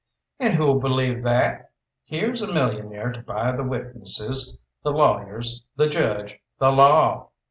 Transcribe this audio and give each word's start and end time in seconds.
"And 0.39 0.55
who'll 0.55 0.79
believe 0.79 1.21
that? 1.21 1.69
Here's 2.05 2.41
a 2.41 2.51
millionaire 2.51 3.11
to 3.11 3.21
buy 3.21 3.51
the 3.55 3.61
witnesses, 3.63 4.57
the 4.81 4.91
lawyers, 4.91 5.61
the 5.75 5.87
judge, 5.89 6.39
the 6.57 6.71
law! 6.71 7.29